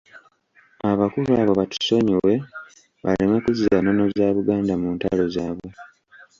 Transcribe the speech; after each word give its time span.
Abakulu 0.91 1.31
abo 1.41 1.53
batusonyiwe 1.59 2.33
baleme 3.03 3.37
kuzza 3.43 3.75
nnono 3.79 4.03
za 4.15 4.27
Buganda 4.35 4.73
mu 4.81 4.89
ntalo 4.97 5.25
zaabwe. 5.35 5.69